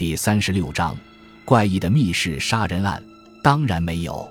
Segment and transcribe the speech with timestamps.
[0.00, 0.96] 第三十六章，
[1.44, 3.04] 怪异的密室杀人案。
[3.42, 4.26] 当然没有，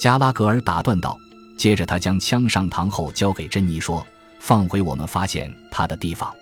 [0.00, 1.16] 加拉格尔打断道。
[1.56, 4.04] 接着他将枪上膛后交给珍妮，说
[4.40, 6.34] ：“放回我们发现他的地方。”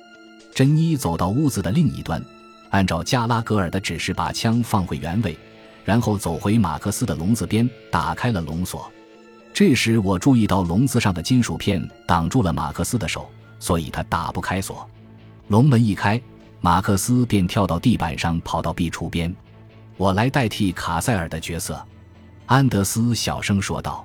[0.55, 2.25] 珍妮走到屋子的另一端，
[2.71, 5.39] 按照加拉格尔的指示把枪放回原位，
[5.85, 8.91] 然后走回马克思的笼子边，打开了笼锁。
[9.53, 14.89] 这时我注意到笼子上的金属片挡住了马克思的手，所以他打不开锁。
[15.49, 16.19] 笼门一开。
[16.65, 19.31] 马克思便跳到地板上，跑到壁橱边。
[19.99, 21.79] 我来代替卡塞尔的角色，
[22.47, 24.03] 安德斯小声说道。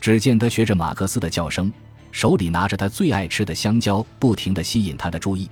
[0.00, 1.72] 只见他学着马克思的叫声，
[2.12, 5.50] 手里拿着他最爱吃的香蕉，不停地吸引他的注意。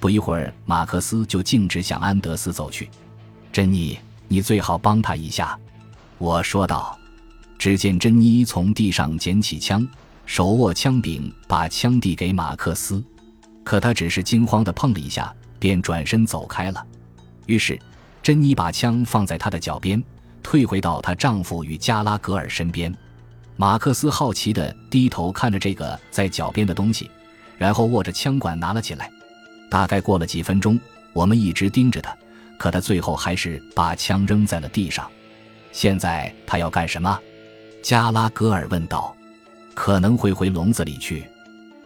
[0.00, 2.88] 不一会儿，马克思就径直向安德斯走去。
[3.52, 3.98] 珍妮，
[4.28, 5.58] 你最好帮他一下，
[6.16, 6.98] 我说道。
[7.58, 9.86] 只见珍妮从地上捡起枪，
[10.24, 13.04] 手握枪柄，把枪递给马克思。
[13.62, 15.30] 可他只是惊慌地碰了一下。
[15.62, 16.84] 便转身走开了。
[17.46, 17.78] 于是，
[18.20, 20.02] 珍妮把枪放在他的脚边，
[20.42, 22.92] 退回到她丈夫与加拉格尔身边。
[23.54, 27.08] 马克思好奇地低头看着这个在脚边的东西，
[27.56, 29.08] 然后握着枪管拿了起来。
[29.70, 30.76] 大概过了几分钟，
[31.12, 32.12] 我们一直盯着他，
[32.58, 35.08] 可他最后还是把枪扔在了地上。
[35.70, 37.16] 现在他要干什么？
[37.84, 39.14] 加拉格尔问道。
[39.74, 41.24] 可能会回笼子里去。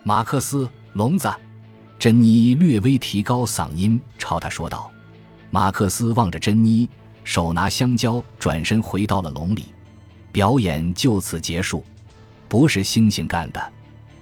[0.02, 1.30] 马克思，笼子。
[1.98, 4.90] 珍妮略微提高嗓音，朝他说道
[5.50, 6.88] ：“马克思望着珍妮，
[7.24, 9.66] 手拿香蕉，转身回到了笼里。
[10.30, 11.82] 表演就此结束。
[12.48, 13.72] 不是猩猩干的。”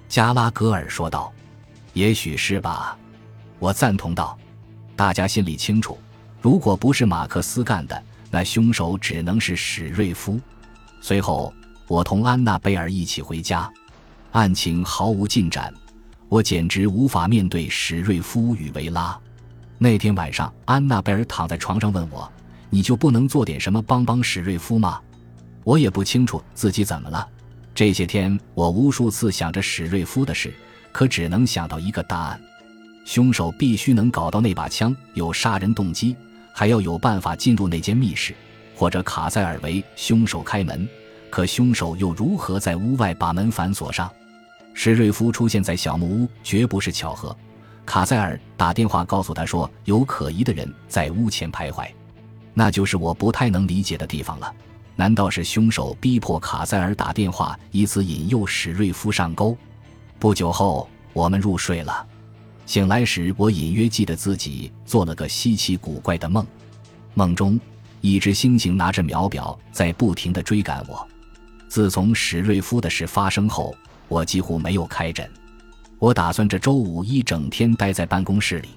[0.08, 1.32] 加拉格尔说道。
[1.92, 2.96] “也许是吧。”
[3.58, 4.38] 我赞同道。
[4.94, 5.98] “大家心里清楚，
[6.40, 10.40] 如果不是马克思干的，那凶手只能是史瑞夫。”
[11.02, 11.52] 随后，
[11.88, 13.70] 我同安娜贝尔一起回家。
[14.30, 15.72] 案情毫无进展。
[16.28, 19.18] 我简直无法面对史瑞夫与维拉。
[19.78, 22.30] 那天晚上，安娜贝尔躺在床上问我
[22.70, 25.00] ：“你就不能做点什么帮帮史瑞夫吗？”
[25.64, 27.26] 我也不清楚自己怎么了。
[27.74, 30.52] 这些天，我无数次想着史瑞夫的事，
[30.92, 32.40] 可只能想到一个答案：
[33.04, 36.16] 凶手必须能搞到那把枪，有杀人动机，
[36.52, 38.34] 还要有办法进入那间密室，
[38.76, 40.88] 或者卡塞尔为凶手开门。
[41.30, 44.10] 可凶手又如何在屋外把门反锁上？
[44.74, 47.34] 史瑞夫出现在小木屋绝不是巧合。
[47.86, 51.86] 卡塞尔打电话告诉他说，有可疑的人在屋前徘徊，
[52.52, 54.52] 那就是我不太能理解的地方了。
[54.96, 59.56] 难道是凶手逼迫卡塞尔打电话，以此引诱史瑞夫上钩？
[60.18, 62.06] 不久后，我们入睡了。
[62.64, 66.46] 醒来时，我隐约记得自己做了个稀奇古怪的梦。
[67.12, 67.60] 梦中，
[68.00, 71.06] 一只猩猩拿着秒表在不停地追赶我。
[71.68, 73.74] 自从史瑞夫的事发生后。
[74.14, 75.28] 我几乎没有开诊，
[75.98, 78.68] 我打算这周五一整天待在办公室里。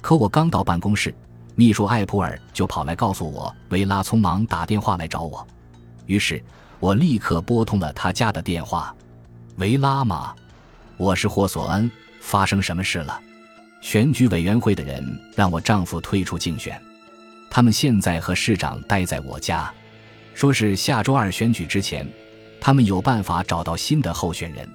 [0.00, 1.12] 可我刚到办公室，
[1.56, 5.44] 秘书艾普尔就跑来告诉我，维拉匆忙打电话来找我。
[6.06, 6.40] 于是
[6.78, 8.94] 我立刻拨通了他家的电话。
[9.56, 10.32] 维拉吗？
[10.96, 11.90] 我是霍索恩。
[12.20, 13.20] 发生什么事了？
[13.80, 16.80] 选举委员会的人让我丈夫退出竞选，
[17.50, 19.74] 他们现在和市长待在我家，
[20.34, 22.08] 说是下周二选举之前。
[22.68, 24.68] 他们有办法找到新的候选人，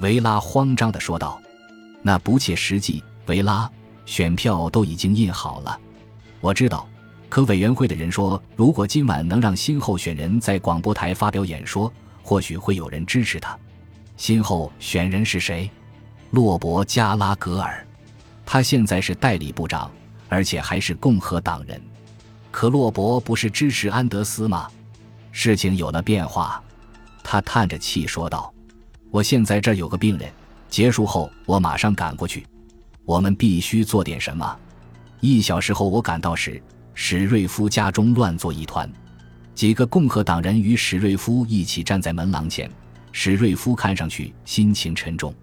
[0.00, 1.40] 维拉慌张地说道
[2.02, 3.70] ：“那不切实际。”维拉，
[4.04, 5.78] 选票都已经印好了，
[6.40, 6.88] 我知道。
[7.28, 13.56] 可委员会的人说，如果今晚能让新候选人在广播台发表演说，或许会有人支持他。
[14.16, 15.70] 新候选人是谁？
[16.32, 17.86] 洛伯·加拉格尔，
[18.44, 19.88] 他现在是代理部长，
[20.28, 21.80] 而且还是共和党人。
[22.50, 24.68] 可洛伯不是支持安德斯吗？
[25.30, 26.60] 事情有了变化。
[27.22, 28.52] 他叹着气说道
[29.10, 30.30] ：“我现在这儿有个病人，
[30.68, 32.46] 结束后我马上赶过去。
[33.04, 34.58] 我们必须做点什么。”
[35.20, 36.62] 一小时后我赶到时，
[36.94, 38.90] 史瑞夫家中乱作一团，
[39.54, 42.70] 几个共和党人与史瑞夫一起站在门廊前。
[43.12, 45.34] 史瑞夫看上去心情沉重。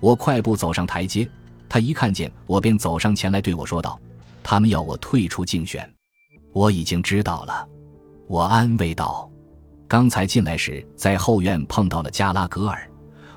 [0.00, 1.28] 我快步走上台阶，
[1.68, 4.00] 他一看见我便走上前来对我说道
[4.42, 5.88] ：“他们要我退出竞选。”
[6.52, 7.66] 我已经知道了，
[8.26, 9.30] 我安慰道。
[9.92, 12.90] 刚才进来时，在后院碰到了加拉格尔，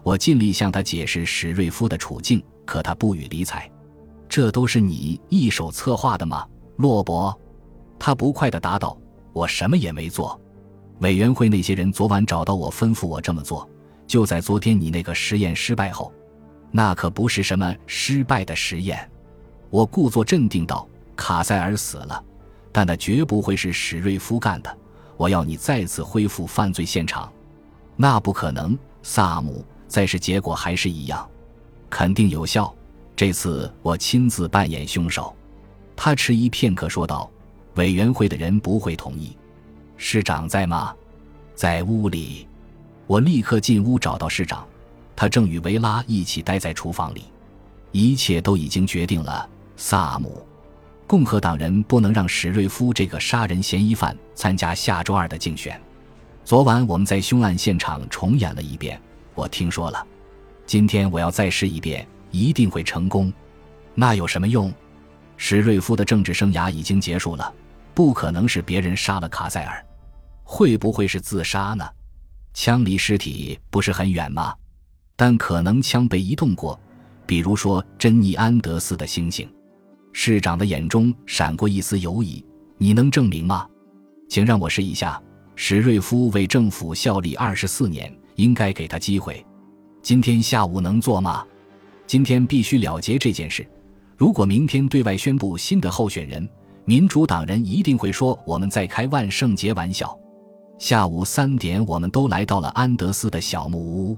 [0.03, 3.69] 我尽力向他解释史瑞夫的处境，可他不予理睬。
[4.29, 6.47] 这都是你一手策划的吗，
[6.77, 7.37] 洛伯？
[7.99, 8.97] 他不快地答道
[9.35, 10.39] ：“我什么也没做。
[10.99, 13.69] 委员会那些人昨晚找到我，吩咐我这么做。
[14.07, 16.09] 就在昨天你那个实验失败后，
[16.71, 19.11] 那可不是什么失败的实验。”
[19.69, 20.87] 我故作镇定道
[21.17, 22.23] ：“卡塞尔死了，
[22.71, 24.73] 但那绝不会是史瑞夫干的。”
[25.17, 27.31] 我要你再次恢复犯罪现场，
[27.95, 29.65] 那不可能，萨姆。
[29.87, 31.29] 再是结果还是一样，
[31.89, 32.73] 肯定有效。
[33.15, 35.33] 这次我亲自扮演凶手。
[35.95, 37.29] 他迟疑片刻说道
[37.75, 39.37] ：“委员会的人不会同意。
[39.95, 40.93] 市长在吗？
[41.53, 42.47] 在屋里。
[43.07, 44.67] 我立刻进屋找到市长，
[45.15, 47.25] 他正与维拉一起待在厨房里。
[47.91, 49.47] 一切都已经决定了，
[49.77, 50.45] 萨姆。
[51.07, 55.79] 共和党人不能让史瑞夫这个杀人嫌疑犯参加下周二的竞选。
[56.43, 58.99] 昨晚我们在凶案现场重演了一遍，
[59.33, 60.05] 我听说了。
[60.65, 63.31] 今天我要再试一遍，一定会成功。
[63.93, 64.73] 那有什么用？
[65.37, 67.53] 史瑞夫的政治生涯已经结束了，
[67.93, 69.85] 不可能是别人杀了卡塞尔。
[70.43, 71.87] 会不会是自杀呢？
[72.53, 74.55] 枪离尸体不是很远吗？
[75.15, 76.79] 但可能枪被移动过，
[77.25, 79.47] 比如说珍妮安德斯的星星。
[80.17, 82.43] 市长的眼中闪过一丝犹疑
[82.79, 83.67] ：“你能证明吗？”
[84.29, 85.21] 请让我试一下。
[85.57, 89.45] 史瑞夫为政府效力二十四年，应该给他机会。
[90.01, 91.45] 今天下午能做吗？
[92.07, 93.67] 今天必须了结这件事。
[94.15, 96.47] 如果明天对外宣布新的候选人，
[96.85, 100.17] 民主党人一定会说我们在开万圣节玩笑。
[100.79, 104.17] 下午三点，我们都来到了安德斯的小木屋。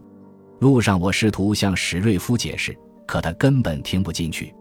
[0.59, 2.77] 路上，我试图向史瑞夫解释，
[3.07, 4.53] 可他根本听不进去。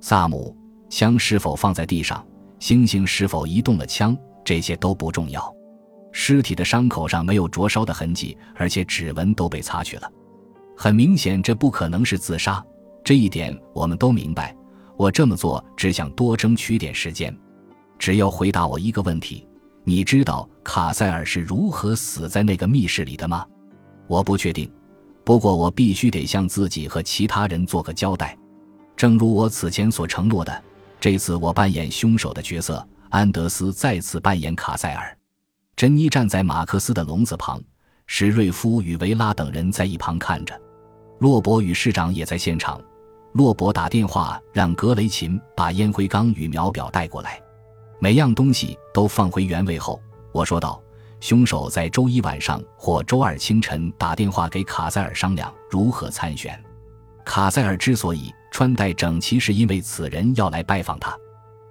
[0.00, 0.56] 萨姆。
[0.88, 2.24] 枪是否放在地上？
[2.58, 4.16] 星星是否移动了枪？
[4.44, 5.54] 这些都不重要。
[6.12, 10.10] 尸体的伤口上没有灼烧的痕迹，而且指纹都被擦去了。
[10.76, 12.64] 很明显，这不可能是自杀。
[13.04, 14.56] 这一点我们都明白。
[14.96, 17.36] 我这么做只想多争取点时间。
[17.98, 19.46] 只要回答我一个问题：
[19.84, 23.44] 你知道卡塞尔是如何死在那个密室里的吗？
[24.06, 24.70] 我不确定。
[25.24, 28.38] 不过我必须得向自己和其他人做个交代。
[28.96, 30.62] 正如我此前所承诺的。
[30.98, 35.16] 这次我扮演凶手的角色，安德斯再次扮演卡塞尔。
[35.76, 37.62] 珍妮站在马克思的笼子旁，
[38.06, 40.58] 史瑞夫与维拉等人在一旁看着。
[41.18, 42.80] 洛伯与市长也在现场。
[43.34, 47.38] 洛伯打电话让格雷琴把烟灰缸与秒表带过来。
[47.98, 50.00] 每样东西都放回原位后，
[50.32, 50.82] 我说道
[51.20, 56.58] ：“凶手在周一晚上或周二清晨打电话给卡塞尔商量如何参选。
[57.24, 61.14] 卡塞尔之所以……”穿戴整齐是因为此人要来拜访他，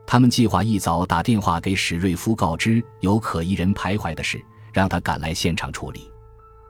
[0.06, 4.40] 他们计划一早打电话给史瑞夫告知有可疑人徘徊的事，
[4.72, 6.08] 让他赶来现场处理。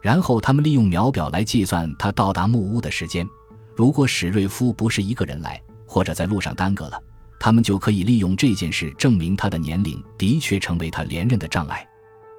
[0.02, 3.28] 然后他们利用秒表来计算他到达木屋的时间。
[3.76, 6.98] 如果史瑞夫不是一个人来，或者在路上耽搁了，
[7.38, 11.86] 他们就可以利用这件事证明他的年龄的确成为他连任的障碍。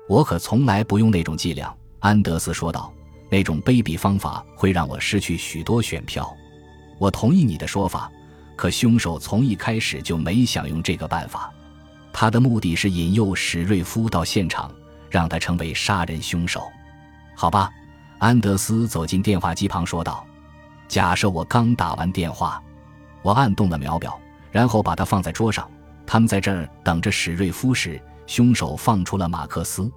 [0.08, 2.90] 我可从来不用那种伎俩，安德斯说道。
[3.31, 6.34] 那种卑鄙方法会让我失去许多选票。
[6.98, 8.10] 我同意你的说法，
[8.56, 11.52] 可凶手从一开始就没想用这个办法。
[12.12, 14.70] 他的目的是引诱史瑞夫到现场，
[15.10, 16.62] 让他成为杀人凶手。
[17.34, 17.70] 好吧，
[18.19, 20.26] 安德斯走进电话机旁说道
[20.88, 22.62] ：“假设我刚打完电话，
[23.20, 24.19] 我按动了秒表，
[24.50, 25.70] 然后把它放在桌上。
[26.06, 29.90] 他们在这儿等着史瑞夫时，凶手放出了马克思。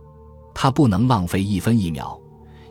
[0.54, 2.20] 他不能浪费一分一秒，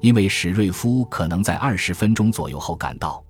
[0.00, 3.24] 因为史瑞夫可能在二十分钟左右后赶到。”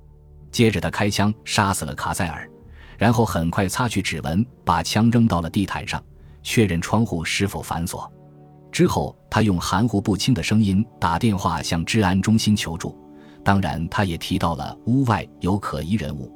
[0.50, 2.48] 接着，他开枪杀死了卡塞尔，
[2.96, 6.02] 然后很快擦去指纹，把枪扔到了地毯上，
[6.42, 8.10] 确认窗户是否反锁。
[8.70, 12.96] 之后，他用含糊不清的声音打电话向治安中心求助。
[13.44, 16.30] 当然，他也提到了屋外有可疑人物。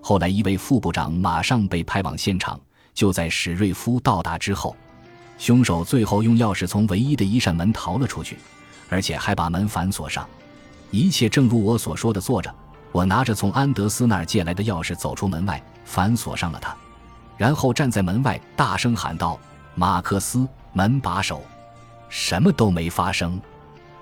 [0.00, 2.60] 后来，一位副部长马上被派往现场。
[2.94, 4.76] 就在史瑞夫到达之后，
[5.36, 8.38] 凶手最后用钥匙从唯一的一扇门逃了出去，
[8.88, 10.26] 而且还把门反锁上。
[10.90, 12.54] 一切正如我所说的做着。
[12.94, 16.72] 我拿着从安德斯那儿借来的钥匙走出门外，反锁上了它，
[17.36, 19.36] 然后站在门外大声喊道
[19.74, 21.42] ：“马克思，门把手！”
[22.08, 23.40] 什么都没发生。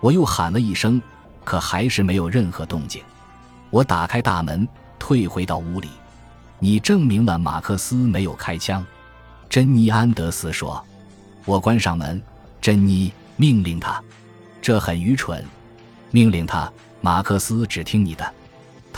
[0.01, 1.01] 我又喊了一声，
[1.43, 3.03] 可还是没有任何动静。
[3.71, 4.69] 我打开大门，
[4.99, 5.89] 退回到屋里。
[6.59, 8.85] 你证明了马克思没有开枪，
[9.49, 10.85] 珍妮安德斯说。
[11.47, 12.23] 我关上门，
[12.61, 14.03] 珍妮命令他，
[14.61, 15.43] 这很愚蠢。
[16.11, 16.71] 命令他，
[17.01, 18.35] 马克思只听你的。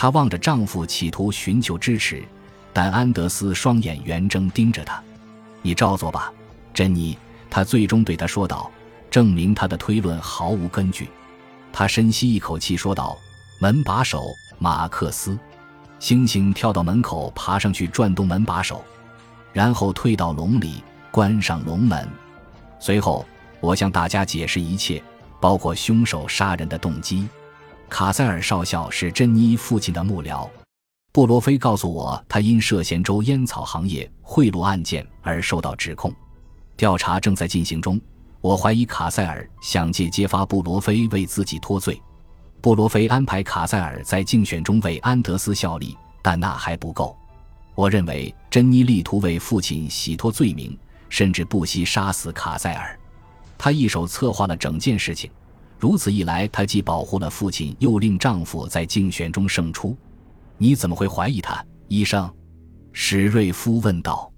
[0.05, 2.23] 她望着丈夫，企图寻求支持，
[2.75, 5.03] 但安德斯双眼圆睁盯着她。
[5.65, 6.31] “你照做吧，
[6.75, 7.17] 珍妮。”
[7.49, 8.71] 他最终对她说道，
[9.11, 11.09] 证明他的推论毫无根据。
[11.73, 13.17] 他深吸一口气说道
[13.59, 14.27] ：“门把手，
[14.59, 15.39] 马克思。”
[15.99, 18.85] 星星跳到门口，爬上去转动门把手，
[19.55, 22.07] 然后退到笼里，关上笼门。
[22.79, 23.25] 随后，
[23.59, 25.03] 我向大家解释一切，
[25.41, 27.27] 包括凶手杀人的动机。
[27.89, 30.49] 卡塞尔少校是珍妮父亲的幕僚，
[31.13, 36.13] 布罗菲告诉我，他因涉嫌州烟草行业贿赂案件而受到指控，
[36.77, 38.01] 调查正在进行中。
[38.41, 42.01] 我怀疑卡塞尔想借揭发布罗菲为自己脱罪。
[42.61, 47.17] 布罗菲安排卡塞尔在竞选中为安德斯效力，但那还不够。
[47.75, 50.77] 我认为珍妮力图为父亲洗脱罪名，
[51.09, 52.99] 甚至不惜杀死卡塞尔。
[53.57, 55.31] 他一手策划了整件事情，
[55.85, 59.95] 如此一来，他既保护了父亲，又令丈夫在竞选中胜出。
[60.57, 62.35] 你怎么会怀疑他，医生？
[62.95, 64.33] 史瑞夫问道。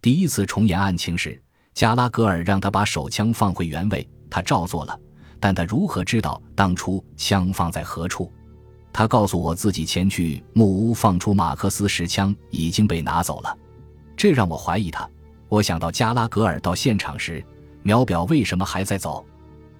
[0.00, 1.38] 第一次重演案情时，
[1.74, 4.98] 加拉格尔让他把手枪放回原位，他照做了。
[5.38, 8.32] 但他如何知道当初枪放在何处？
[8.90, 13.54] 他告诉我自己前去木屋放出马克思时枪已经被拿走了，
[14.16, 15.06] 这让我怀疑他。
[15.50, 17.44] 我想到加拉格尔到现场时，
[17.82, 19.22] 秒表为什么还在走？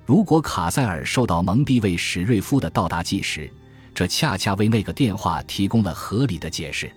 [0.06, 3.50] 如果卡塞尔受到蒙蒂为史瑞夫的到达计时，
[3.92, 6.88] 这恰恰为那个电话提供了合理的解释。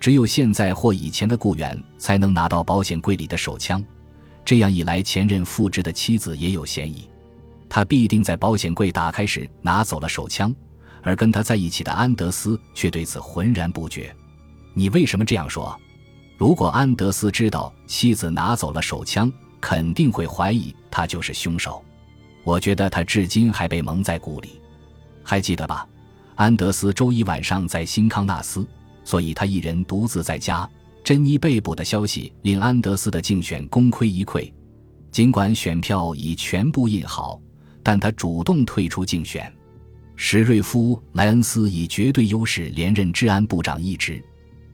[0.00, 3.84] 只有现在或以前的雇员才能拿到保险柜里的手枪，
[4.44, 7.08] 这样一来，前任复制的妻子也有嫌疑。
[7.68, 10.52] 他必定在保险柜打开时拿走了手枪，
[11.02, 14.12] 而跟他在一起的安德斯却对此浑然不觉。
[14.74, 15.78] 你为什么这样说？
[16.36, 19.30] 如果安德斯知道妻子拿走了手枪，
[19.60, 21.84] 肯定会怀疑他就是凶手。
[22.50, 24.60] 我觉得他至今还被蒙在鼓里。
[25.22, 25.86] 还记得吧？
[26.34, 28.66] 安德斯周一晚上在新康纳斯，
[29.04, 30.68] 所以他一人独自在家。
[31.04, 34.52] 珍妮被捕的消息令安德斯的竞选功亏一篑，
[35.12, 37.40] 尽管选票已全部印好。
[37.84, 39.50] 但他主动退出竞选，
[40.16, 44.20] 史瑞夫·莱恩斯以绝对优势连任治安部长一职。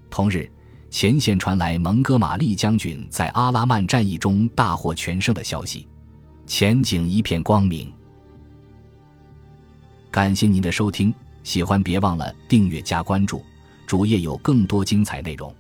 [0.09, 0.50] 同日，
[0.90, 5.87] 前线传来蒙哥马利将军在阿拉曼战役中大获全胜的消息，
[6.47, 7.93] 前景一片光明。
[10.11, 11.12] 感谢您的收听，
[11.43, 13.45] 喜欢别忘了订阅加关注，
[13.87, 15.55] 主页有更多精彩内容。